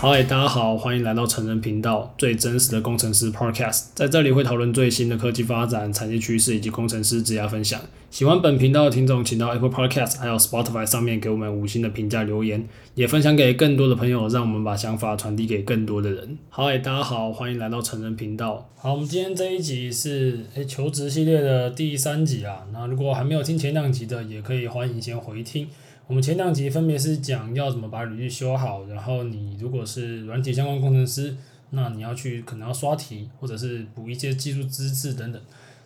[0.00, 7.78] 好，大家好，欢迎来到成人频道最真实的工程师 Podcast，在这里会讨论最新的科技发展、产业趋势以及工程师职业分享。
[8.10, 16.38] 喜欢本频道的听众，请到 Apple Podcast 还有 Spotify 上面给我们五星的评价留言，也分享给更多的朋友，让我们把想法传递给更多的人。
[16.48, 18.70] 好，大家好，欢迎来到成人频道。
[18.76, 22.64] 好，我们今天这一集是诶求职系列的第三集啊。
[22.72, 25.68] 那如果还没有听前两集的，也可以欢迎先回听。
[26.10, 31.36] 我们前两集分别是讲要怎么把履历修好，然后你如果是软体相关工程师，
[31.70, 35.40] 那你要去可能要刷题，或者是补一些技术资质等等。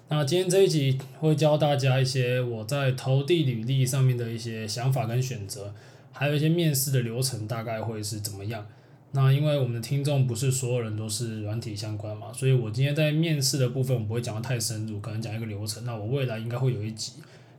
[0.09, 5.75] 那今天这一集会教大家一些我在投递履历上面的一些想法跟选择，
[6.11, 8.67] 还有一些面试的流程大概会是怎么样。
[9.13, 15.85] 那因为我们的听众不是所有人都是软体相关嘛，所以我今天在面试的部分我不会讲得太深入，可能讲一个流程。
[15.85, 17.13] 那我未来应该会有一集。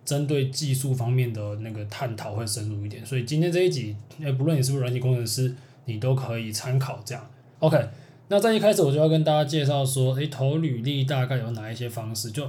[0.05, 5.53] 针对技术方面的那个探讨会深入一点，所以今天这一集，呃，不论你是不是软体工程师，
[5.85, 7.27] 你都可以参考这样。
[7.59, 7.89] OK，
[8.27, 12.29] 那在一开始我就要跟大家介绍说，诶，投履历大概有哪一些方式？
[12.29, 12.47] 就，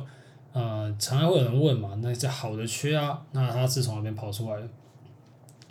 [0.53, 4.69] 呃，常常会有人问嘛，那些好的缺啊，那它是从哪边跑出来的？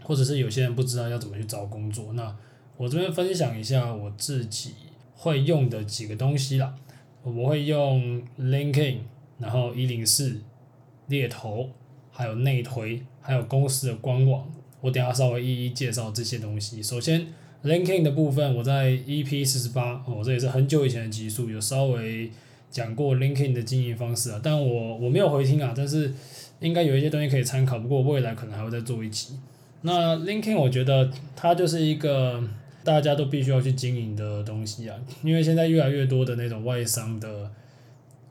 [0.02, 2.36] 或者是有些人不知道要怎么去找工作，那
[2.78, 4.74] 我这边分享一下我自己
[5.14, 6.74] 会用的几个东西啦。
[7.24, 8.98] 我会用 LinkedIn，
[9.38, 10.42] 然后一零四。
[11.08, 11.70] 猎头，
[12.12, 14.48] 还有内推，还有公司的官网，
[14.82, 16.82] 我等下稍微一一介绍这些东西。
[16.82, 17.28] 首先
[17.64, 22.32] ，LinkedIn 的部分，我在 EP 四十八，哦，这也是很久以前的集数，有稍微
[22.72, 26.14] 讲过 LinkedIn 的经营方式啊，但我我没有回听啊，但是
[26.60, 29.36] 应该有一些东西可以参考，不过未来可能还会再做一期。
[29.82, 32.44] 那 LinkedIn 我觉得它就是一个
[32.84, 37.52] 大家都必须要去经营的东西啊，因为现在越来越多的那种外商的。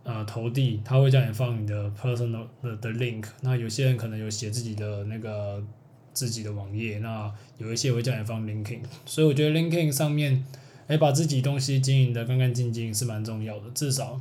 [0.05, 5.65] 啊，投递他会叫你放你的 personal 的 link，那有些人可能有写自己的那个
[6.13, 10.45] 自己的网页，那有一些会叫你放 LinkedIn，所以我觉得 LinkedIn 上面，
[10.89, 14.21] 哎，把自己东西经营的干干净净是蛮重要的，至少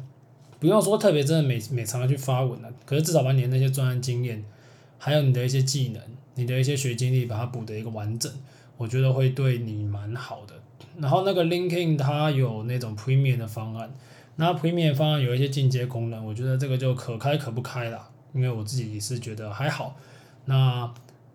[0.57, 4.41] 不用说特别真的每每常常去发文了，可是至少把你的那些专业经验，
[4.97, 6.02] 还有你的一些技能，
[6.36, 8.31] 你的一些学经历，把它补得一个完整，
[8.78, 10.53] 我觉得会对你蛮好的。
[10.97, 13.94] 然后那个 LinkedIn 它有那种 Premium 的方案。
[14.35, 19.95] 那 Premium 方案有一些进阶功能，我觉得这个就可开可不开啦，因为我自己是觉得还好。
[20.45, 20.91] 那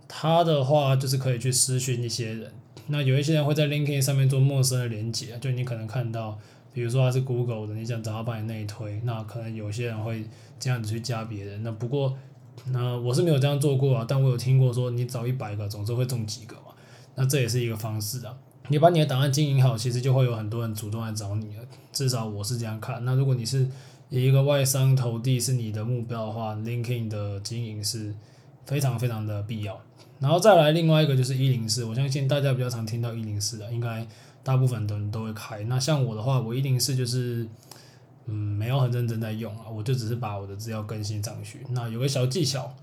[0.06, 2.53] 它的话就是可以去私讯一些人，
[2.88, 6.38] 那有一些人会在 LinkedIn 上面做陌生的连接，就你可能看到，
[6.72, 10.25] 比如说他是 Google 的，你想找他帮你内推，那可能有些人会
[10.59, 11.62] 这样子去加别人。
[11.62, 12.16] 那不过，
[12.72, 16.72] 那我是没有这样做过啊，但我有听过说你找一百个，总是会中几个嘛，
[17.15, 18.36] 那这也是一个方式啊。
[18.69, 21.65] 你把你的档案经营好，其实就会有很多人主动来找你了。
[21.93, 23.05] 至少我是这样看。
[23.05, 23.67] 那如果你是
[24.11, 28.15] 一个外商投递是你的目标的话，LinkedIn 的经营是
[28.67, 29.81] 非常非常的必要。
[30.21, 34.07] 然后再来另外一个就是一零四，我相信大家比较常听到一零四的，应该
[34.43, 35.62] 大部分的人都会开。
[35.65, 37.49] 那像我的话，我一零四就是
[38.27, 41.61] 嗯没有很认真在用啊，我就只是把我的资料更新上去。
[41.71, 42.75] 那有个小技巧。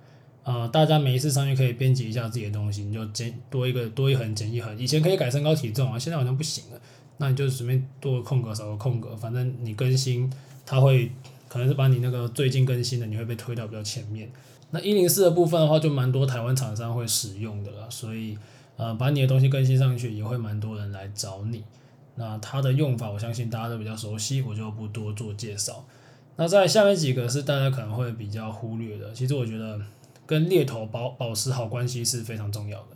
[0.45, 4.77] 呃，大家每一次上去可以编辑一下自己的东西，你就减多一个多一横减一横。
[4.77, 6.79] 以前可以改身高体重啊，现在好像不行了。
[7.17, 10.31] 那你就随便多个空格少个空格，反正你更新，
[10.63, 11.11] 它会
[11.47, 14.31] 可能是把你那个最近更新的，你会被推到比较前面。
[14.69, 18.37] 那一零四的部分的话，就蛮多台湾厂商会使用的了，所以
[18.77, 21.63] 呃，把你的东西更新上去，也会蛮多人来找你。
[22.13, 25.83] 那它的用法，我相信大家都比较熟悉，我就不多做介绍。
[26.35, 29.81] 那在下面几个是大家可能会比较忽略的，其实我觉得。
[30.25, 32.87] 跟猎头保保持好关系是非常重要的。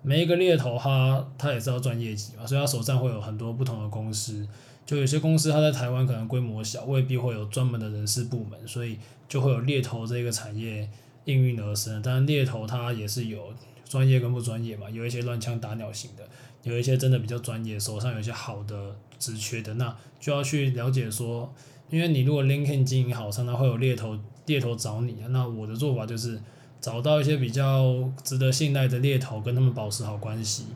[0.00, 4.46] 每一个猎头他他也是要赚业绩嘛，所以他手上会有很多不同的公司。
[4.86, 8.96] 就有些公司他在台湾可能规模小，未必会有专门的人事部门，所以
[9.28, 10.88] 就会有猎头这个产业
[11.24, 12.00] 应运而生。
[12.00, 13.52] 当然猎头他也是有
[13.84, 16.26] 专业跟不专业嘛，有一些乱枪打鸟型的，
[16.62, 21.52] 有一些真的比较专业，手上有一些好的职缺的，那就要去了解说，
[21.90, 25.16] 因为你如果 LinkedIn 经营好，常常会有猎头猎头找你。
[25.28, 26.40] 那我的做法就是。
[26.80, 30.66] 找到一些比较值得信赖的猎头，跟他们保持好关系。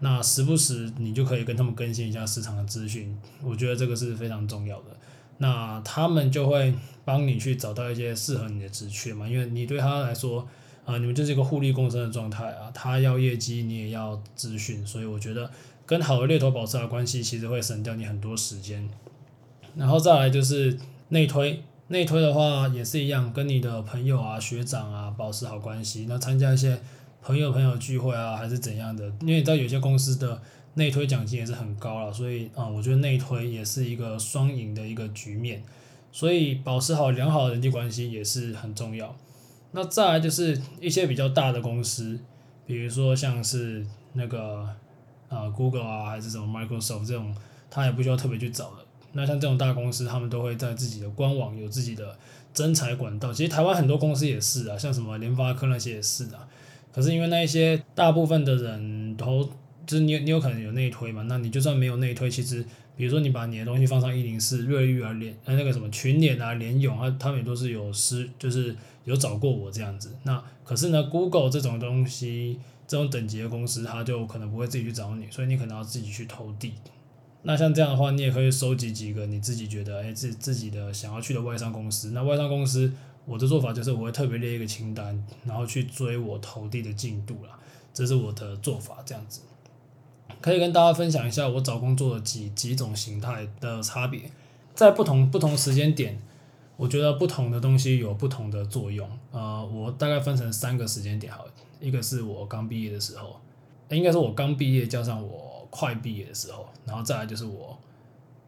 [0.00, 4.96] 那时不时你就可以跟他们更新一下市场的资讯，我觉得这个是非常重要的。
[5.38, 6.72] 那他们就会
[7.04, 10.48] 帮你去找到一些适合你的职缺嘛，因为你对他来说，
[10.84, 12.70] 啊、你们就是一个互利共生的状态啊。
[12.72, 15.50] 他要业绩，你也要资讯，所以我觉得
[15.84, 18.88] 跟好的猎头保持好关系，其实会省掉你很多时间。
[19.76, 21.62] 然后再来就是内推。
[21.90, 26.06] 内推的话也是一样，跟你的朋友啊、学长啊保持好关系。
[26.08, 26.80] 那参加一些
[27.20, 29.04] 朋友朋友聚会啊，还是怎样的？
[29.22, 30.40] 因为你知道有些公司的
[30.74, 35.64] 内推奖金也是很高了，所以啊、我觉得内推也是一个双赢的一个局面。
[36.12, 39.16] 所以保持好良好的人际关系也是很重要。
[39.72, 42.20] 那再来就是一些比较大的公司，
[42.66, 44.62] 比如说像是那个
[45.28, 47.34] 啊、呃、Google 啊还是什么 Microsoft 这种，
[47.68, 48.70] 他也不需要特别去找。
[49.12, 52.16] 那像这种大公司，他们都会在自己的官网有自己的
[52.54, 53.32] 征才管道。
[53.32, 56.48] 其实台湾很多公司也是啊，像什么联发科那些也是啊。
[56.92, 59.44] 可是因为那一些大部分的人都
[59.86, 62.64] 就是你你有可能有内推嘛，那你就算没有内推，其实
[62.96, 68.74] 比如说你把你的东西放上一零四、瑞玉啊、联呃那个什么群联啊、联咏啊，他们也都是有师就是
[69.04, 70.10] 有找过我这样子。
[70.24, 76.74] 那可是呢，Google 这种东西这种等级的公司，他就可能不会自己去找你，所以你可能要自己去投递。
[77.42, 82.10] 那像这样的话，你也可以收集几个你自己觉得诶自自己的想要去的外商公司。
[82.10, 82.92] 那外商公司，
[83.24, 87.58] 我的做法就是我会特别列一个清单，然后去追我投递的进度啦。
[87.94, 89.40] 这是我的做法，这样子
[90.42, 94.30] 可以跟大家分享一下我找工作的几几种形态的差别，
[94.74, 96.20] 在不同不同时间点，
[96.76, 99.08] 我觉得不同的东西有不同的作用。
[99.32, 101.46] 呃，我大概分成三个时间点好，
[101.80, 103.40] 一个是我刚毕业的时候，
[103.88, 105.59] 应该是我刚毕业加上我。
[105.70, 107.78] 快毕业的时候，然后再来就是我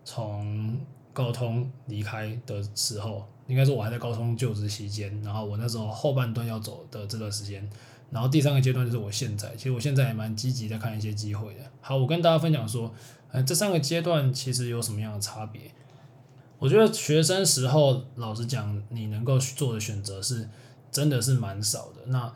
[0.05, 0.77] 从
[1.13, 7.69] 高通离开的时候，应该说我还在高通就职期间，然后我那时候后半段要走的这段时间，
[8.11, 11.61] 然后第三个阶段就是我现在，其实我现在也蛮积极在看一些机会的。
[11.81, 12.93] 好，我跟大家分享说，
[13.31, 15.71] 呃，这三个阶段其实有什么样的差别？
[16.59, 20.49] 我觉得学生时候，老实讲，你能够做的选择是
[20.91, 22.07] 真的是蛮少的。
[22.07, 22.33] 那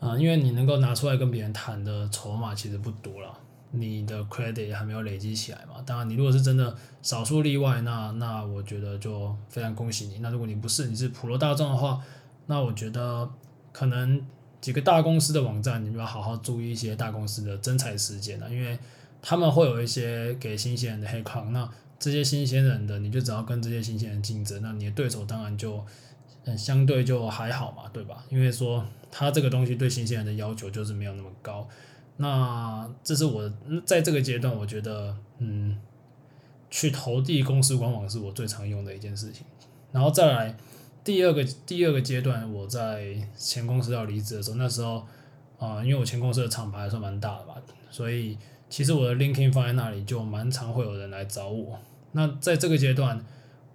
[0.00, 3.38] 啊、因为你能够拿出来跟别人谈的筹码其实不多了。
[3.72, 5.82] 你的 credit 还没有累积起来嘛？
[5.86, 10.18] 当然，你如果是真的少数例外，那那我觉得就非常恭喜你。
[10.18, 12.00] 那如果你不是，你是普罗大众的话，
[12.46, 13.30] 那我觉得
[13.72, 14.20] 可能
[14.60, 18.76] 几个大公司的网站，你们要好好注意一些大公司的征才时间啊，因为
[19.22, 21.52] 他们会有一些给新鲜人的黑框。
[21.52, 25.84] 那这些新鲜人的，你就只要跟这些新鲜人竞争，那你的对手当然就
[26.44, 28.24] 嗯相对就还好嘛，对吧？
[28.30, 31.68] 因为说他这个东西对新鲜人的要求就是没有那么高。
[32.22, 33.50] 那这是我
[33.86, 35.78] 在这个阶段，我觉得，嗯，
[36.68, 39.46] 去投递公司官网是我最常用的一件事情。
[39.90, 40.54] 然后再来
[41.02, 45.02] 第二个第二个阶段，我在前公司要离职的时候，那时候
[45.58, 47.54] 啊、因为我前公司的厂牌还算蛮大的吧，
[47.90, 48.36] 所以
[48.68, 51.78] 其实我的 LinkedIn 放在那里，就蛮常会有人来找我。
[52.12, 53.24] 那在这个阶段，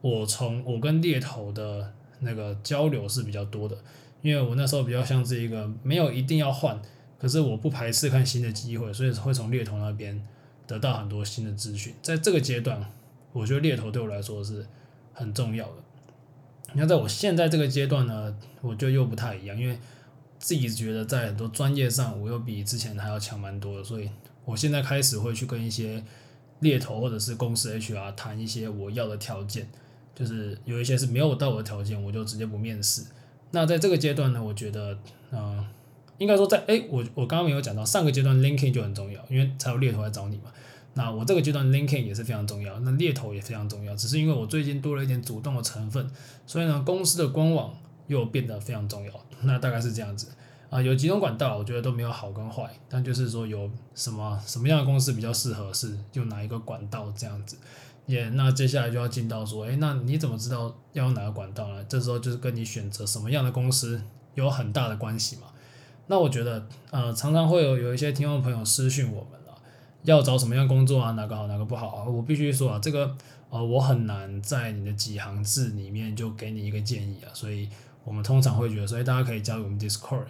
[0.02, 3.76] 我从我跟猎头的那个交流是比较多的，
[4.22, 6.80] 因为我那时候比较像是一个没有一定要换。
[7.26, 10.24] 可是我不排斥看新的机会，所以会从猎头那边
[10.68, 11.92] 得到很多新的资讯。
[12.00, 12.86] 在这个阶段，
[13.34, 14.64] 我觉得猎头对我来说是
[15.12, 15.74] 很重要的。
[16.76, 19.76] 那在我现在这个阶段呢，我觉得又不太一样，因为
[20.38, 24.08] 自己觉得在很多专业上，我又比之前还要强蛮多的，所以
[24.44, 26.04] 我现在开始会去跟一些
[26.60, 29.68] 猎头或者是公司 HR 谈一些我要的条件，
[30.14, 33.04] 就是有一些是没有到我的条件，我就直接不面试。
[33.50, 34.96] 那在这个阶段呢，我觉得，
[35.32, 35.66] 嗯、
[36.18, 40.44] 应该说在，在诶，我我刚刚没有讲到上个阶段 linking 就很重要，因为才有猎头来找你嘛。
[40.94, 43.94] 那我这个阶段 linking 也是非常重要，那猎头也非常重要。
[43.96, 46.10] 只是因为我最近多了一点主动的成分，
[46.48, 47.74] 所以呢，公司的官网
[48.08, 49.12] 又变得非常重要。
[49.42, 50.30] 那大概是这样子
[50.70, 57.58] 啊，有几种管道，我觉得都没有好跟坏，但就是说有什么什么样的公司比较适合是用哪一个管道这样子。
[58.06, 61.84] 也、那接下来就要进到说，诶，那你怎么知道要用哪个管道呢？
[61.90, 64.02] 这时候就是跟你选择什么样的公司
[64.36, 65.48] 有很大的关系嘛。
[66.08, 69.58] 那我觉得，呃，常常会有有一些听众朋友私讯我们了，
[70.04, 71.12] 要找什么样工作啊？
[71.12, 72.04] 哪个好，哪个不好啊？
[72.06, 73.16] 我必须说啊，这个，
[73.50, 77.34] 呃，我很难在你的几行字里面就给你一个建议啊。
[77.34, 77.68] 所以
[78.04, 80.26] 我们通常会觉得，所以大家可以加入我们 Discord，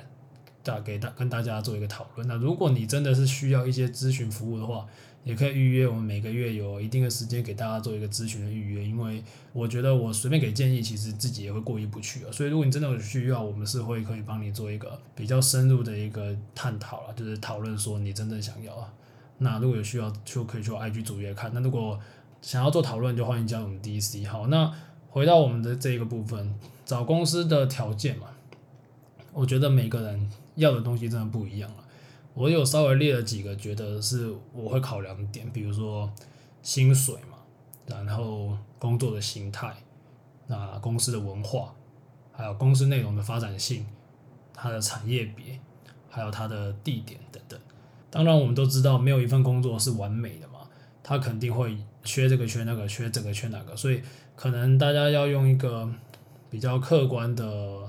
[0.64, 2.28] 大给大跟大家做一个讨论。
[2.28, 4.86] 那如果你真的是需要一些咨询服务的话，
[5.26, 12.32] 也可以预约，我们每个月有一定的时间给大家做一个咨询的预约，因为我觉得我随便给建议，其实自己也会过意不去啊。
[12.32, 18.94] 所以如果你真的有需要，我们是会可以帮你做一个比较深入的一个探讨了，就是讨论说你真正想要啊。
[19.40, 21.52] 那如果有需要，就可以去 IG 主页看。
[21.54, 22.00] 那如果
[22.44, 24.28] 想要做讨论，就欢迎加入我们 DC。
[24.28, 24.72] 好，那
[25.10, 26.54] 回到我们的这一个部分，
[26.86, 28.28] 找公司的条件嘛，
[29.34, 31.85] 我觉得每个人要的东西真的不一样了。
[32.36, 36.12] 我有稍微列了几个，觉得是我会考量点，比如说
[36.62, 37.38] 薪水嘛，
[37.88, 39.74] 然后工作的形态，
[40.48, 41.74] 那公司的文化，
[42.34, 43.86] 还有公司内容的发展性，
[44.54, 45.58] 它的产业别，
[46.10, 47.58] 还有它的地点等等。
[48.10, 50.60] 当然，我们都知道没有一份工作是完美的嘛，
[51.02, 54.02] 它肯定会缺这个缺那个，缺这个缺那个，所以
[54.36, 55.90] 可能大家要用一个
[56.50, 57.85] 比较客观的。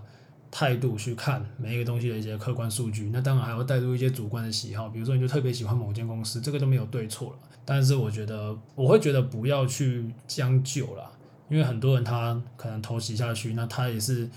[0.51, 7.39] 态度去看每一个东西的一些客观数据，那当然还会带入一些主观的喜好，比如说你就特别喜欢某间公司，这个都没有对错了。
[7.65, 11.11] 但是我觉得我会觉得不要去将就了，
[11.49, 14.31] 因为很多人他可能投袭下去，那他也是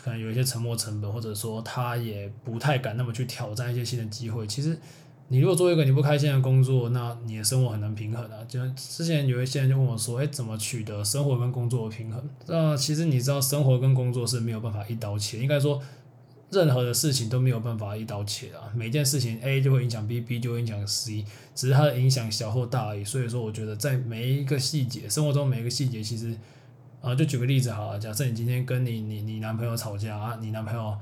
[0.00, 4.46] 可能有一些沉没成本，或者说他也不太敢那么去挑战一些新的机会。
[4.46, 4.78] 其实
[5.32, 8.38] 你如果做一个你不开心的工作，那你的生活很难平衡啊。
[8.48, 15.38] 就之前有一些人就问我说：“哎，怎么取得生活跟工作的平衡？”那其实你知道，生活跟工作是没有办法一刀切。
[15.38, 15.80] 应该说，
[16.50, 18.74] 任何的事情都没有办法一刀切啊。
[18.74, 23.04] 每件事情 A 就会影响 B，B 就会影响 C，只是它的影响小或大而已。
[23.04, 26.36] 所以说，我觉得在每一个细节，生活中每一个细节，其实
[27.00, 28.00] 啊，就举个例子好了。
[28.00, 30.98] 假设你今天跟你你你男朋友吵架啊，你男朋友。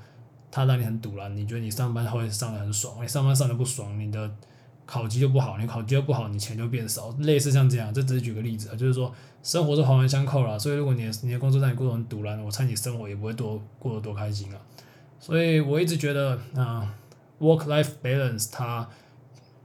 [0.51, 4.31] 他让你很堵了，你觉得你上班会上得很爽，你上班上得不爽，你的
[4.87, 9.13] 考绩就不好，你考绩又不好，你钱就变少，类似像这样，这只是举个例子啊，就是说
[9.43, 14.61] 生活是环环相扣了，所以如果你的你的工作让你过得很堵了，我猜你生活也不会多过得多开心啊。
[15.21, 16.95] 所以我一直觉得啊
[17.39, 18.89] ，work-life balance 它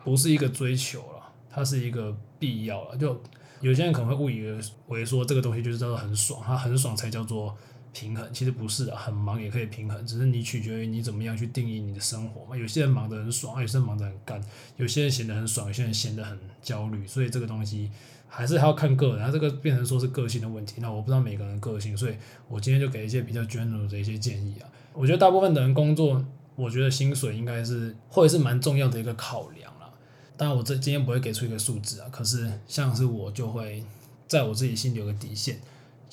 [0.03, 2.97] 不是一个追求了，它是一个必要了。
[2.97, 3.21] 就
[3.61, 4.43] 有些人可能会误以
[4.87, 7.55] 为说这个东西就是叫做很爽，它很爽才叫做。
[7.93, 12.57] 平衡其实不是的，很忙也可以平衡，只是你取决于你怎么样去定义你的生活嘛。
[12.57, 14.43] 有些人忙得很爽，有些人忙得很干，
[14.77, 17.05] 有些人闲得很爽，有些人闲得很焦虑。
[17.05, 17.91] 所以这个东西
[18.27, 20.81] 还是还要看个人，它这个变成说是个性的问题。
[20.81, 22.15] 那我不知道每个人个性，所以
[22.49, 24.67] 我今天就给一些比较 general 的一些建议啊。
[24.93, 29.93] 我觉得大部分的人工作，我觉得薪水应该是或者是蛮重要的一个考量啦。
[30.35, 33.83] 当然我这今天不会给出一个数字啊，可是像是我就会
[34.27, 35.59] 在我自己心里有个底线。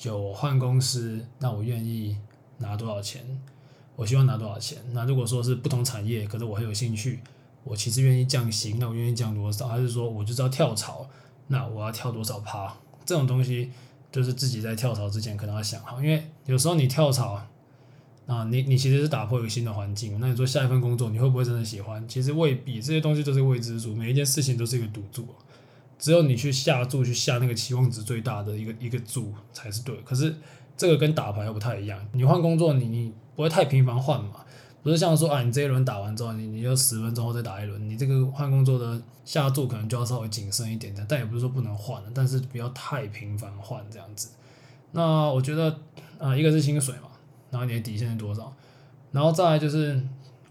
[0.01, 2.17] 就换公司，那我愿意
[2.57, 3.21] 拿多少钱？
[3.95, 4.79] 我希望拿多少钱？
[4.93, 7.19] 那如果说是不同产业，可是我很有兴趣，
[7.63, 9.67] 我其实愿意降薪，那我愿意降多少？
[9.67, 11.07] 还是说我就知道跳槽，
[11.45, 12.75] 那我要跳多少趴？
[13.05, 13.69] 这种东西
[14.11, 17.39] 就是自己在跳槽之前可能要想好，因为有时候你跳槽，
[18.25, 22.03] 啊，你你其实是打破一个新的环境，那你说下一份工作你会不会真的喜欢？
[22.07, 25.27] 其实未必，这些东西都是未知数，每一件事情都是一个赌注。
[26.01, 29.95] 只有你去下注，去下那个期望值最大的一个一个注才是对。
[30.03, 30.35] 可是
[30.75, 32.03] 这个跟打牌又不太一样。
[32.13, 34.43] 你换工作，你你不会太频繁换嘛？
[34.81, 37.87] 不是像说啊，你这一轮打完之后，你你就十分钟后再打一轮。
[37.87, 44.29] 你这个换工作的下注可能就要稍微谨慎一点点，但也不是说不能换，但是不要太频繁换这样子。
[44.93, 45.79] 那我觉得
[46.17, 47.09] 啊、一个是薪水嘛，
[47.51, 48.51] 然后你的底线是多少，
[49.11, 50.01] 然后再来就是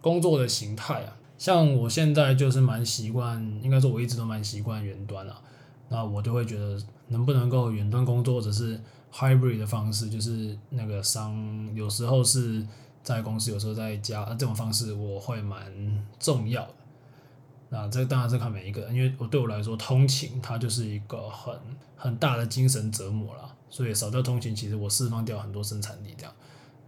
[0.01, 1.17] 工作的形态啊。
[1.41, 5.41] 像我现在就是蛮习惯，应该说我一直都蛮习惯远端了，
[5.89, 6.79] 那我就会觉得
[7.09, 8.79] 能不能够远端工作，或者是
[9.11, 11.35] hybrid 的方式，就是那个商
[11.75, 12.63] 有时候是
[13.03, 15.65] 在公司，有时候在家，这种方式我会蛮
[16.19, 16.75] 重要的。
[17.71, 21.59] 那这当然是看每一个人，因为我对我来说，通勤它就是一个很
[21.97, 26.35] 很大的精神折磨了，所以少掉通勤，其实我释放掉很多生产力这样。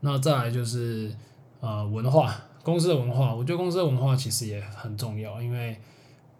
[0.00, 1.10] 那再来就是
[1.60, 2.38] 呃文化。
[2.62, 5.76] 公司的文化，我觉得公司的文化其实也很重要，因为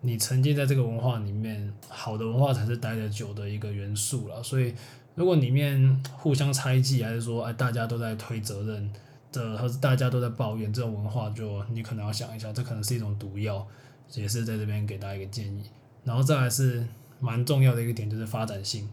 [0.02, 4.43] 你沉浸在这个文化里面，好的文化才是待得久的一个元素了。
[4.43, 4.75] 所以，
[5.14, 8.93] 如果里面互相猜忌，还是说哎大家都在推责任
[9.33, 13.67] 的，或者大家都在抱怨，这种文化就你可能要想一下，这可能是一种毒药，
[14.14, 15.64] 也是在这边给大家一个建议。
[16.05, 16.87] 然后再来是
[17.21, 18.88] 蛮重要的一个点，就是发展性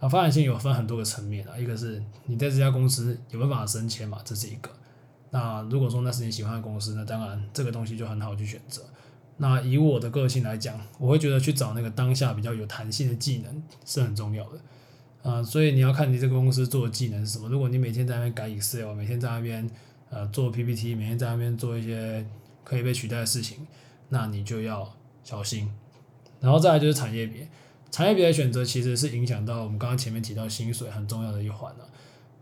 [0.00, 4.70] 啊，发展性有分很多个层面啊，一个是你在这家公司有没有办法升迁嘛，这是一个。
[5.30, 8.82] 那如果说那是你喜欢的公司，那当然这个东西就很好去选择。
[9.38, 14.56] 那以我的个性来讲，我会觉得去找那个当下比较有弹性的技能是很重要的。
[15.22, 17.48] 啊、呃，所以你要看你这个公司做的技能是什么。
[17.50, 19.68] 如果你每天在那边改 Excel，每天在那边
[20.08, 22.24] 呃做 PPT，每天在那边做一些
[22.64, 23.66] 可以被取代的事情，
[24.08, 24.90] 那你就要
[25.22, 25.70] 小心。
[26.40, 27.46] 然后再来就是产业别，
[27.90, 31.86] 产业别的选择其实是影响到我们刚刚前面提到薪水很重要的一环了。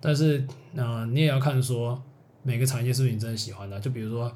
[0.00, 2.00] 但是呃，你也要看说。
[2.44, 3.80] 每个产业是不是你真的喜欢的？
[3.80, 4.32] 就比如说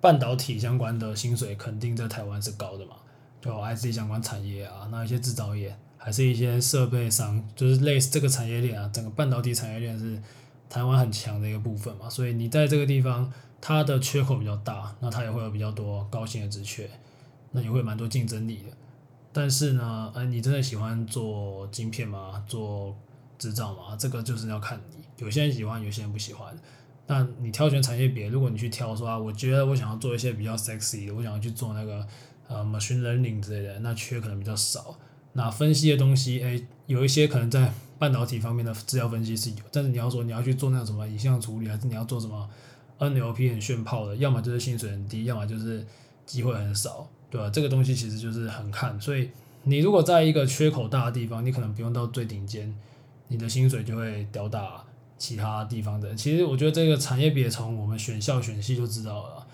[0.00, 2.92] 半导体相关的薪水，肯定在台湾是高的嘛。
[3.40, 8.88] 就 IC 相关产业啊，那一些制造业，还是一些设备商，就是类似这个产业链啊。
[8.92, 10.20] 整个半导体产业链是
[10.68, 12.10] 台湾很强的一个部分嘛。
[12.10, 16.90] 所以你在这个地方，它的缺口比较大，那它也会有比较多高薪的职缺，
[17.52, 18.76] 那也会蛮多竞争力的。
[19.32, 22.44] 但是呢，呃，你真的喜欢做晶片吗？
[22.46, 22.96] 做
[23.38, 23.96] 制造吗？
[23.96, 25.04] 这个就是要看你。
[25.18, 26.56] 有些人喜欢，有些人不喜欢。
[27.10, 32.06] 那你挑选产业别，如果你去挑说啊，我觉得我想要做一些比较 sexy 的，我想要去做那个
[32.46, 34.96] 呃 machine learning 之类的，那缺可能比较少。
[35.32, 42.48] 那分析的东西，诶，有一些可能在半导体方面的资料分析是有，但是你要说你要去做那什么影像处理，还是你要做什么
[42.98, 45.86] NLP 很炫炮的，要么就是薪水很低，要么就是
[46.26, 47.48] 机会很少，对吧？
[47.48, 49.30] 这个东西其实就是很看，所以
[49.62, 52.74] 你如果在一个缺口大的地方，你可能不用到最顶尖，
[53.28, 54.84] 你的薪水就会掉大。
[55.18, 59.46] 其他地方的，其实我觉得这个产业别从我们选校选系就知道了。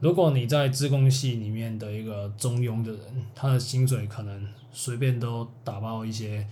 [0.00, 3.00] 如果你在自工系里面的一个中庸的人，
[3.34, 6.46] 他的薪水可能随便都打爆一些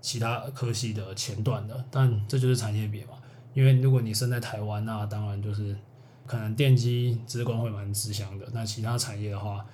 [0.00, 3.12] 其他科系的前段的，但这就是产业别嘛。
[3.54, 5.76] 因为如果你生在台湾，那当然就是
[6.26, 8.46] 可能电机资工会蛮吃香的。
[8.52, 9.64] 那其他产业的话，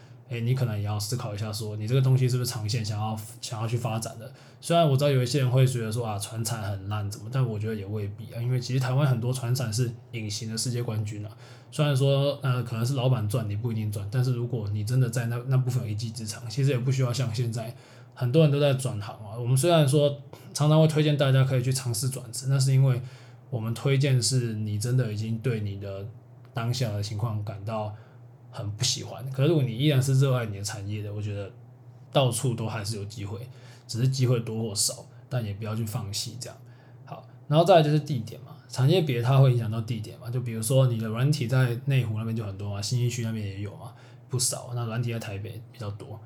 [0.41, 4.31] 你可能也要思考一下说，你这个东西是不是长线想要想要去发展的。
[4.61, 11.31] 虽然我知道有一些人会觉得说啊，船产很烂怎么，但我觉得也未必啊，因为其实台湾很多船产是隐形的世界冠军啊。
[11.71, 17.75] 虽然说呃可能是老板赚，你不一定赚，但是如果你真的在那那部分有一技之长，其实也不需要像现在
[18.15, 19.37] 很多人都在转行啊。
[19.39, 20.09] 我们虽然说
[20.55, 23.03] 常常会推荐大家可以去尝试转职，那是因为
[23.51, 26.07] 我们推荐是你真的已经对你的
[26.55, 27.95] 当下的情况感到。
[28.57, 31.51] 很不喜欢，可是如果你依然是热爱你的产业的，我觉得
[32.13, 33.41] 到处都还是有机会，
[33.89, 36.57] 只是机会多或少，但也不要去放弃这样。
[37.05, 43.93] 好，然后再来就是地点嘛，产业别它会影响到地点嘛，就比如说你的软体在内湖那边就很多嘛，新一区那边也有嘛，
[44.29, 44.71] 不少。
[44.73, 46.21] 那软体在台北比较多，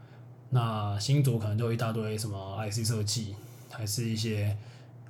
[0.51, 3.35] 那新竹可能就一大堆什么 IC 设计，
[3.71, 4.55] 还是一些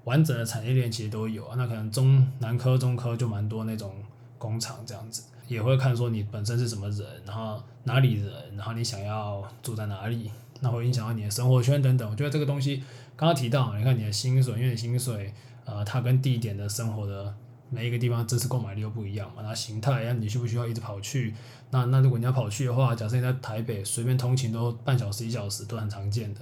[0.04, 1.56] 完整的产业链其实都有啊。
[1.58, 3.92] 那可能中南科、中科就蛮多那种
[4.38, 5.24] 工厂这样子。
[5.48, 12.08] 也会看说你本身是什么人，然后哪里人，然后你想要住在哪里，那会影响到你的生活圈等等。
[12.08, 12.76] 我觉得这个东西
[13.16, 15.32] 刚刚提到，你看你的薪水，因为你薪水，
[15.64, 17.34] 呃，它跟地点的生活的
[17.70, 19.42] 每一个地方真实购买力又不一样嘛。
[19.42, 21.34] 那形态，那你需不需要一直跑去？
[21.70, 26.40] 那那如果你要跑去的话，假设你在台北随便通勤都半小时一小时都很常见的。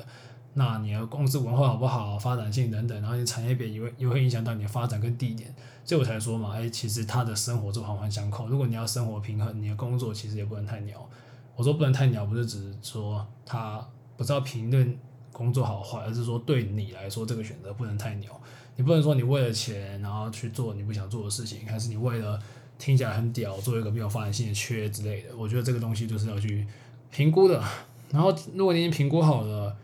[0.58, 8.48] 那你的公司文化好不好，发展性等等，然后你产业别也会也会影响到你的发展跟地点，所以我才说嘛，哎，其实他的生活就环环相扣。
[8.48, 11.06] 如果你要生活平衡，你的工作其实也不能太鸟。
[11.54, 13.86] 我说不能太鸟，不是只是说他
[14.16, 14.98] 不知道评论
[15.30, 18.40] 工作好坏，而是说对你来说这个选择不能太鸟。
[18.76, 22.40] 你不能说你为了钱然后去做你不想做的事情，还是你为了
[22.78, 25.36] 听起来很屌做一个没有发展性的缺之类的。
[25.36, 26.66] 我觉得这个东西就是要去
[27.10, 27.62] 评估的。
[28.10, 29.76] 然后如果你已经评估好了。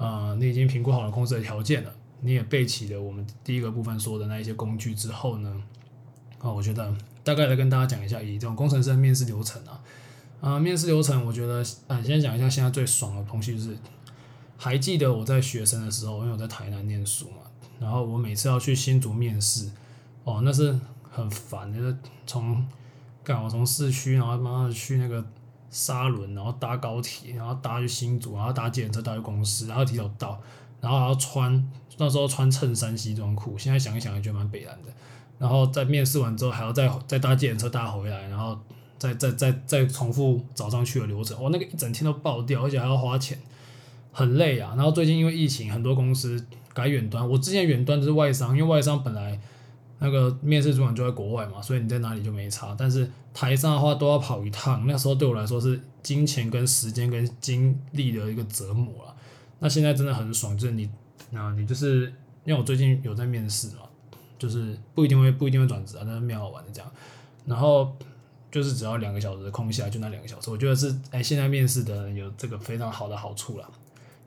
[0.00, 1.92] 呃，你已经评估好了公司的条件了，
[2.22, 5.62] 你也备齐了我们第一个部分说的那一些工具之后呢，
[6.38, 9.82] 啊，我觉得大概来跟大家讲一下，以这种工程师的面试流程啊，
[10.40, 13.76] 啊，面试流程，我觉得啊，先讲一下现在最爽的东西就是，
[14.56, 17.42] 还记得我在学生的时候，因为我在台南念书嘛，
[17.78, 19.70] 然后我每次要去新竹面试，
[20.24, 21.94] 哦，那是很烦，就是
[22.26, 22.66] 从，
[23.22, 25.22] 干我从市区，然后慢慢去那个。
[25.70, 30.40] 沙轮，然后搭高铁，然后搭去新竹，然后搭计程车搭去公司，然后提早到，
[30.80, 34.92] 然后还要穿那时候穿衬衫西装裤，现在想一想也觉得蛮北然的。
[35.38, 38.58] 然后在面试完之后还要再再搭计程车搭回来，然后
[38.98, 43.38] 再再再再重复早上去的流程，哇，那个一整天都爆掉，而且还要花钱，
[44.12, 44.74] 很累啊。
[44.76, 49.40] 然后最近因为疫情，很多公司改远端，我之前远端就是外商，因为外商本来。
[50.02, 52.74] 那个面试主管就在国外嘛，所以你在哪里就没差。
[52.76, 59.14] 但是台上的话都要跑一趟，那时候对我来说是金钱跟时间跟精力的一个折磨了。
[59.58, 60.88] 那现在真的很爽，就是你，
[61.30, 62.06] 那你就是
[62.44, 63.82] 因为我最近有在面试嘛，
[64.38, 66.90] 就是不一定会不一定会转职啊，但是蛮好玩的这样。
[67.44, 67.94] 然后
[68.50, 73.70] 就是只要两个小时空下来，就那两个小时，我觉得是哎，现在面试的有这个非常好的好处了，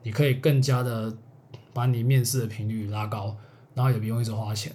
[0.04, 1.12] 你可以更加的
[1.72, 3.36] 把你面试的频率拉高，
[3.74, 4.72] 然后也不用一直花钱。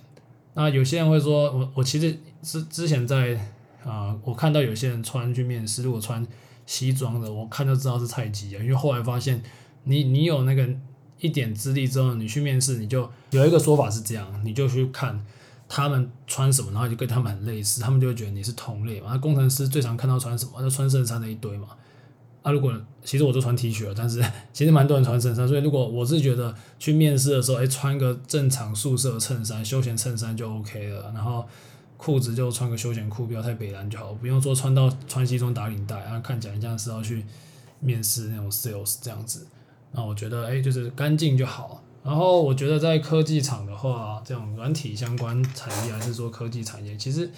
[0.53, 3.39] 那有些人会说，我我其实之之前在
[3.85, 6.25] 啊、我看到有些人穿去面试，如果穿
[6.65, 8.61] 西装的，我看就知道是菜鸡啊。
[8.61, 9.41] 因为后来发现
[9.85, 10.69] 你，你有那个
[11.19, 15.25] 一点资历之后，你去面试，你就有一个说法是这样，你就去看
[15.67, 19.07] 他们穿什么，然后就跟他们很类似，他们就会觉得你是同类嘛。
[19.11, 21.69] 那工程师最常看到穿什么，就穿衬衫的一堆嘛。
[22.41, 22.73] 啊，如果
[23.03, 24.23] 其实我都穿 T 恤了，但是
[24.53, 31.45] 其实蛮多人穿衬衫，所以如果我是觉得去面试的时候，哎，穿个正常素色衬衫、休闲衬衫就 OK 了，然后
[31.97, 37.25] 裤子就穿个休闲裤，不要太北蓝就好，不用说穿到穿西装打领带，然后看起来像是要去
[37.81, 39.45] 面试那种 sales 这样子。
[39.91, 41.83] 那我觉得，哎，就是干净就好。
[42.03, 47.29] 然后我觉得在科技厂的话，这种软体相关产业还是说科技产业，其实。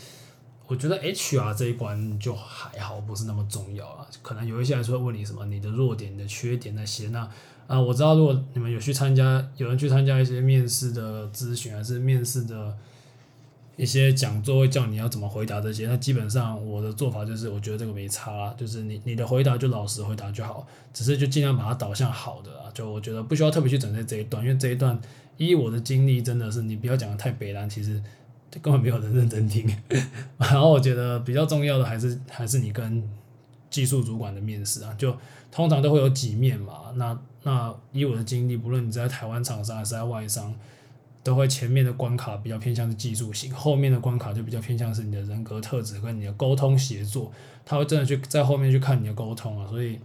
[0.72, 4.08] 我觉得 HR 这一关就还好，不是那么重要啊。
[4.22, 7.10] 可能有一些人说问你什么，你的弱点、你的缺点那些。
[7.10, 7.30] 那
[7.68, 12.74] 啊、我知道，如果你们有去参加，有人去参加一些面试的咨询，还是面试的
[13.76, 15.88] 一些讲座，会叫你要怎么回答这些。
[15.88, 22.72] 那基本上我的做法就是，我觉得这个没差啦，就是你你的回答就老实回答就好，只是就尽量把它导向好的啊。
[22.74, 24.98] 就我觉得不需要特别去整在这一段，因为这一段
[25.36, 28.02] 依我的经历，真的是你不要讲的太北烂，其实。
[28.60, 29.66] 根本没有人认真听，
[30.38, 33.02] 然后我觉得比较重要的还是还是你跟
[33.70, 35.16] 技术主管的面试啊，就
[35.52, 36.92] 通常都会有几面嘛。
[36.96, 40.54] 那那以我的经历，不论你在台湾厂商还是在外商，
[41.24, 47.32] 都会前面的关卡比较偏向是技术型，后面的关卡就比较偏向是你的人格特质跟你的沟通协作，
[47.66, 49.66] 他会真的去在后面去看你的沟通啊。
[49.70, 49.98] 所以，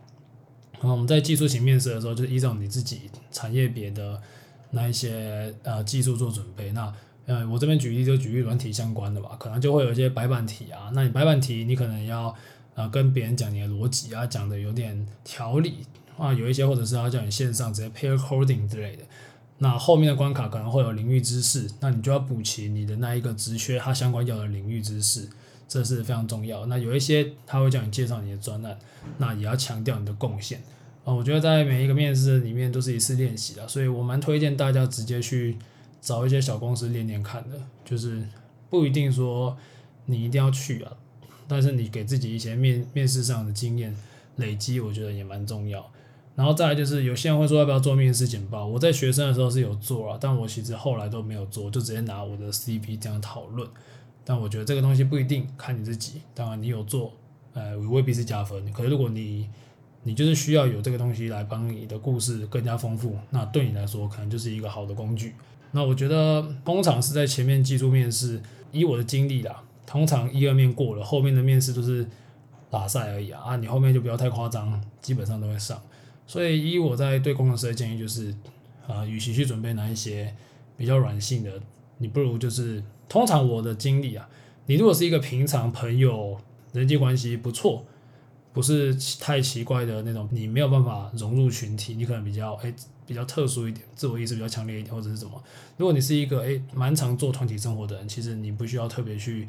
[0.81, 4.21] 我们在技术型面试的时候，就依照你自己产业别的
[4.71, 6.71] 那一些呃技术做准备。
[6.73, 6.93] 那
[7.27, 10.91] 嗯，我这边举例就举例软体相关的吧，可能就会有一些白板题啊。
[10.95, 12.35] 那你白板题，你可能要
[12.75, 15.79] 啊，跟别人讲你的逻辑啊，讲的有点条理
[16.17, 19.03] 啊，有一些或者是要叫你线上直接 pair coding 之类的。
[19.59, 25.29] 那后面的关卡可能会有领域知识，那你就要补齐你的那一个职缺它相关要的领域知识，
[25.67, 26.67] 这是非常重要。
[26.67, 28.79] 那有一些他会叫你介绍你的专案，
[29.19, 30.62] 那也要强调你的贡献。
[31.05, 35.57] 啊，我觉得在每一个面试里面都是一次练习的，所以我蛮推荐大家直接去
[36.07, 38.23] 找一些小公司练练看的，就是
[38.71, 39.59] 不一定说
[40.05, 40.92] 你一定要去啊，
[41.49, 43.92] 但是你给自己一些面面试上的经验
[44.37, 45.85] 累积，我觉得也蛮重要。
[46.37, 53.69] 然后再来就是有些人会说要不要做面试简报，我在学生的时候是有做啊，但我其实后来都没有做，就直接拿我的 CV 这样讨论。
[54.25, 57.12] 但我觉得这个东西不一定看你自己，当然你有做，
[57.53, 58.73] 呃，未必是加分。
[58.73, 59.49] 可是如果你
[60.05, 65.35] 你就是需要有这个东西来帮你的故事更加丰富，那对你来说可能就是一个好的工具。
[65.73, 68.41] 那我觉得通常是在前面技术面试，
[68.73, 72.07] 以我的经历啦，通常一二面过了，后面的面试都是
[72.71, 75.81] 打赛而已啊，啊，你后面就不要太夸张，基本上都会上。
[76.27, 78.35] 所以以我在对工程师的建议就是，
[78.87, 80.35] 啊，与其去准备那一些
[80.77, 81.61] 比较软性的，
[81.99, 84.29] 你不如就是通常我的经历啊，
[84.67, 86.39] 你如果是一个平常朋友
[86.73, 87.85] 人际关系不错。
[88.53, 92.73] 不是太奇怪的那种，你没有办法融入群体，你可能比较诶
[93.07, 95.42] 比较特殊一点，自我意识比较强烈一点，或者是什么。
[95.77, 99.47] 如果你是一个诶蛮常做团体生活的人，其实你不需要特别去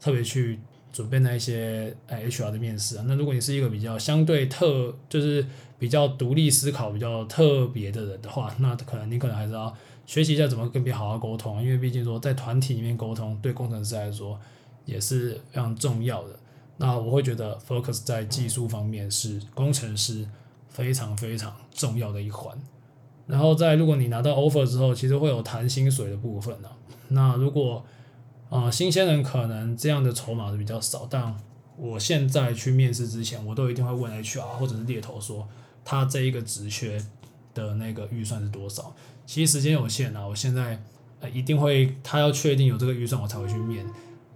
[0.00, 0.58] 特别去
[0.92, 3.04] 准备那一些诶 HR 的面试啊。
[3.06, 5.44] 那如果你是一个比较相对特，就是
[5.78, 9.74] 比较独立思考、比较特别的人的话，那可能你可能还是要
[10.06, 14.38] 学习一下怎么跟别人好好沟通，因为毕竟说在团体里面沟通，对工程师来说
[14.84, 16.38] 也是非常重要的。
[16.78, 20.26] 那我会觉得 focus 在技术方面是工程师
[20.68, 22.56] 非常非常重要的一环。
[23.28, 26.68] 然后在如果你拿到 offer 之后，其实会有谈薪水的部分呢。
[27.08, 27.84] 那如果
[28.50, 31.36] 啊、呃、新鲜人可能这样的筹码是比较少，但
[31.76, 35.46] 我现在去面试之前，我都一定会问 HR 或者是猎头说
[35.84, 37.00] 他这一个职缺
[37.54, 38.92] 的那个预算是多少。
[39.24, 40.82] 其实时间有限啊，我现在
[41.20, 43.86] 呃一定会他要确定有这个预算，我才会去面。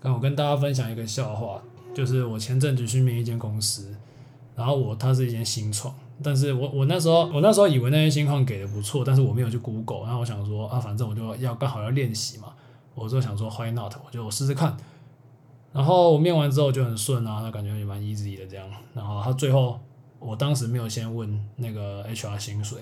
[0.02, 1.60] 那我跟大家分享一个笑话。
[1.94, 3.94] 就是我前阵子去面一间公司，
[4.56, 12.52] 然后我它是一间新创，但是我我那时候我那时候以为那些新创给的不错，但是我没有去 Google，然后我想说啊，反正我就要刚好要练习嘛，
[12.94, 13.92] 我就想说 Why not？
[14.04, 14.76] 我就我试试看，
[15.72, 19.78] 然后我面完之后就很顺啊，那感觉也蛮 easy 的这样，然后他最后
[20.18, 22.78] 我当时没有先问那个 HR 薪水，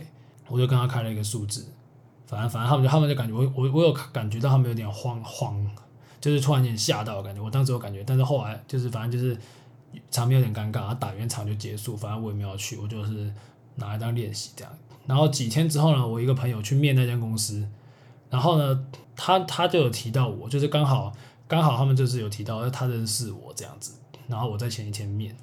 [0.49, 1.67] 我就跟他开了一个数字，
[2.27, 5.65] 反正反正他们就他们就感觉我我我有感觉到他们有点慌慌。
[6.21, 9.35] 就是突然间吓到感觉，我当时有感觉，但是后来就是反正就是
[10.11, 13.33] 场面有点尴尬，然后打完场就结束，反正我也没有去，我就是
[13.77, 14.73] 拿来当练习这样。
[15.07, 17.67] 然后几天之后呢，我一个朋友去面那间公司，
[18.29, 18.85] 然后呢，
[19.17, 21.13] 他他就有提到我，就是刚好
[21.49, 23.95] 刚好他们就是有提到他认识我这样子，
[24.29, 25.37] 然后我在前一天面，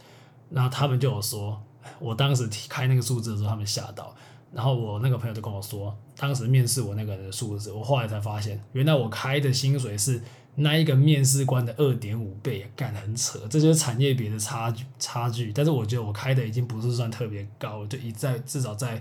[0.49, 1.62] 然后他们就有说，
[1.99, 4.15] 我当时提开那个数字的时候，他们吓到，
[4.53, 10.21] 然后我那个朋友就跟我说，当时面试我那个人的数字，我后来才发现，原来我开的薪水是。
[10.60, 15.52] 那一个面试官的二点五倍，干得很扯，这就是产业别的差距差距。
[15.54, 19.00] 但是我觉得我开的已经不是算特别高，就一在至少在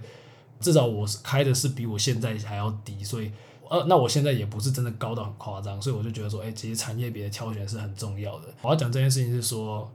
[0.61, 3.33] 至少我开的是比我现在还要低，所以
[3.71, 8.49] 呃，那我现在也不是真的高到很夸张，所以我就觉得说，哎，其实产业别的挑选是很重要的。
[8.61, 9.91] 我要讲这件事情是说，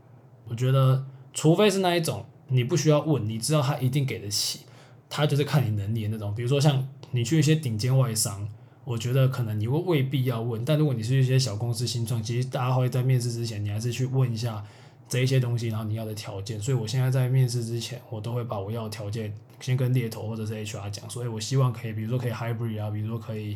[0.47, 4.61] 我觉得除非是那一种你不需要问，你知道他一定给得起，
[5.07, 8.49] 他就是看你能力的那种，比如说像你去一些顶尖外商。
[8.83, 14.63] 我觉得可能你会未必要问，但如果你是一些小公司新创，其实大家会在面试之前，你还是去问一下
[15.07, 16.59] 这一些东西，然后你要的条件。
[16.59, 23.55] 所以我现在在面试之前，我都会把我要的条件先跟猎头或者是 HR 讲，所以我希望可以，比如说可以 hybrid 啊，比如说可以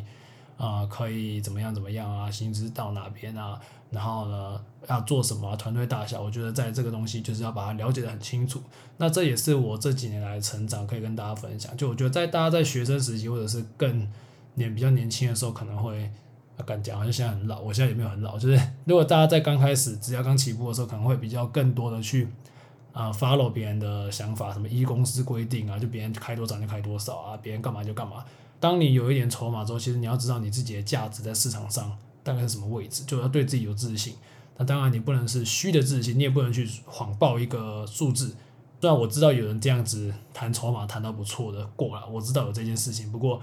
[0.56, 3.60] 啊、呃，可以怎么样怎么样啊，薪资到哪边啊，
[3.90, 8.62] 然后呢要做什么、啊，团队大小，我觉得在这个东西就是要把它了解得很清楚。
[8.96, 11.76] 那这也是我这几年来成长，可以跟大家分享。
[11.76, 14.08] 就我觉得在大家在学生时期或者是更
[14.56, 16.10] 年比较年轻的时候可能会
[16.64, 17.60] 敢讲，好像现在很老。
[17.60, 22.26] 我现在也没有很老，就是如果大家在刚开始，只要刚起步的时候，可能会比较更多的去
[22.92, 28.24] 啊 follow 别人的想法，什么一公司规定啊，就别人开多少就开多少啊，别人干嘛就干嘛。
[28.58, 34.14] 当你有一点筹码之后，其实你要知道你自己的价值在市场上大概是什么位置，就要对自己有自信。
[34.56, 38.34] 那当然你不能是虚的自信，你也不能去谎报一个数字。
[38.80, 43.42] 虽然我知道有人这样子谈筹码谈到不错的过了，我知道有这件事情，不过。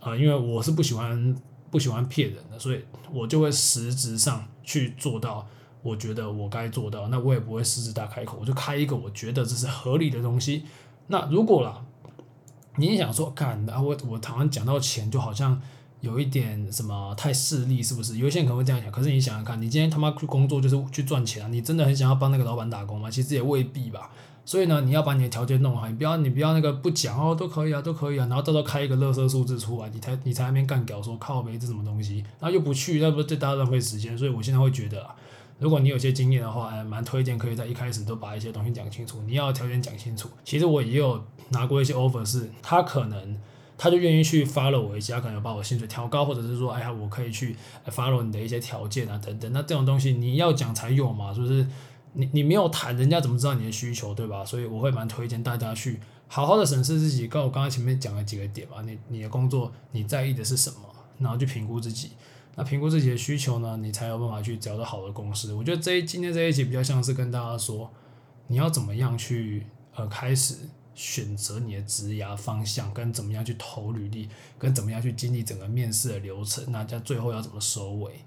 [0.00, 1.36] 啊、因为我是不喜欢
[1.70, 5.46] 不喜欢骗人的，所以我就会实质上去做到，
[5.82, 10.64] 我觉得我该做到，那我也不会狮子大开口，我就开一个我觉得这是合理的东西。
[11.08, 11.84] 那如果啦，
[12.76, 15.60] 你想说干，啊，我我台湾讲到钱，就好像
[16.00, 18.16] 有一点什么太势利，是不是？
[18.18, 18.90] 有些人可能会这样想。
[18.90, 23.10] 可是你想想看，你今天他妈去工作就是去赚钱啊，你真的很想要帮那个老板打工吗？
[23.10, 24.10] 其实也未必吧。
[24.46, 34.16] 所以呢，你要把你的条件弄好，你不要你不要那个不讲哦，都可以啊，都可以啊，然后到时候开一个垃圾数字出来，你才你才那边干屌说靠北这什么东西，然后又不去，那不是对大家浪费时间。
[34.16, 35.14] 所以我现在会觉得啊，
[35.58, 40.28] 如果你有些经验的话，蛮推荐可以在一开始都把一些东西讲清楚，你要条件讲清楚。
[40.44, 43.36] 其实我也有拿过一些 offer，是他可能。
[43.82, 47.56] 他就愿意去 follow 我一下，可能把我薪水调高，或者是说，哎呀，我可以去
[47.88, 49.50] follow 你的一些条件啊，等等。
[49.54, 51.66] 那这种东西你要讲才有嘛，就是
[52.12, 54.44] 你你没有谈，人家怎么知道你的需求，对吧？
[54.44, 58.82] 所以我会蛮推荐大家去好好的审视自己，跟我刚刚前面讲的几个点嘛。
[58.82, 60.80] 你你的工作你在意的是什么，
[61.18, 62.10] 然后去评估自己。
[62.56, 65.54] 那评估自己的需求呢，你才有办法去找到好的公司。
[65.54, 67.90] 我觉得这一今天这一集比较像是跟大家说，
[68.48, 69.64] 你要怎么样去
[69.94, 70.56] 呃开始。
[70.94, 78.20] 选择你的职涯方向，跟怎么样去投履历，跟怎么样去经历整个面试的流程，那在最后要怎么收尾？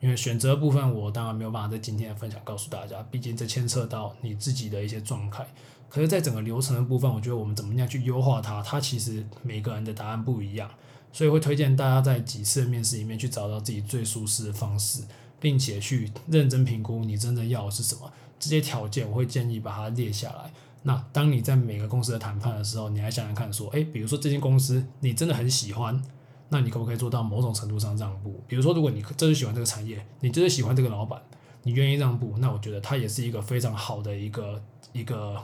[0.00, 5.46] 因为选择部分，我当然没有办法在今天的分享告诉大家，毕竟这牵涉到你自己的一些状态。
[5.88, 10.68] 可是，在整个流程的部分，我觉得我们怎么样去优化它，它其实每个人的答案不一样，
[11.12, 15.02] 所以会推荐大家在几次面试里面去找到自己最舒适的方式，
[15.38, 18.12] 并且去认真评估你真正要的是什么。
[18.40, 20.50] 这些条件，我会建议把它列下来。
[20.84, 26.02] 那当你在每个公司的谈判的时候，你还想想看，说，诶，比如说这间公司你真的很喜欢，
[26.48, 28.42] 那你可不可以做到某种程度上让步？
[28.48, 31.22] 比如说，如果你真的喜欢这个产业，你真的喜欢这个老板，
[31.62, 34.60] 你愿意让步，那我觉得他也是一个非常好的一个
[34.92, 35.40] 一个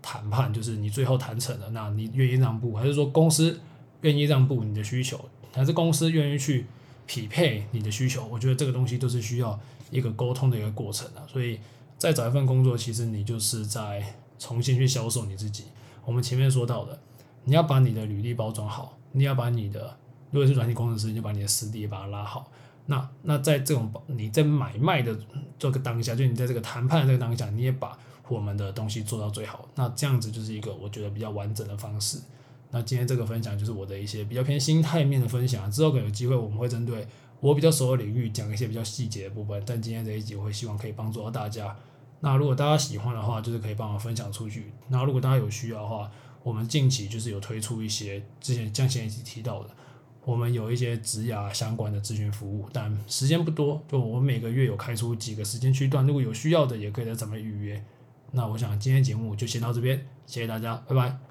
[0.00, 3.60] 谈判，就是你最后谈成了，那你愿意让步，还是说公司
[4.00, 5.22] 愿意让步你的需求，
[5.52, 6.64] 还是公司愿意去
[7.06, 8.26] 匹配你的需求？
[8.28, 11.20] 我觉得这个东西都是需要一个沟通的一个过程啊。
[11.30, 11.60] 所以
[11.98, 14.02] 再找一份工作，其实你就是在。
[14.38, 15.64] 重新去销售你自己。
[16.04, 16.98] 我们前面说到的，
[17.44, 19.96] 你要把你的履历包装好，你要把你的，
[20.30, 22.50] 如果是软件工程师，你就把你的实力也把它拉好。
[22.86, 25.14] 那那在这种你在买卖的
[25.58, 27.98] 这个当下，就你在这个谈判的这个当下，你也把
[28.28, 29.68] 我们的东西做到最好。
[29.74, 32.18] 那这样子就是一个我觉得比较完整的方式。
[32.70, 35.70] 那今天这个分享就是我的一些比较偏心态面的分享。
[35.70, 37.06] 之后可能有机会我们会针对
[37.40, 39.62] 我比较熟的领域讲一些比较细节的部分。
[39.66, 41.76] 但今天这一集我会希望可以帮助到大家。
[42.20, 44.72] 那如果大家喜欢的话，就是可以帮我分享出去。
[44.88, 46.10] 那如果大家有需要的话，
[46.42, 49.70] 我们近期就是有推出一些之前像前一起提到的，
[50.24, 57.84] 我们有一些职涯相关的咨询服务，但时间不多，就我们每个月有开出几个时间区段，如果有需要的也可以在咱们预约。
[58.32, 61.27] 那我想今天节目就先到这边，谢谢大家，拜拜。